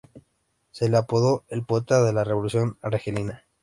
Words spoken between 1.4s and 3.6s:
"el poeta de la revolución argelina".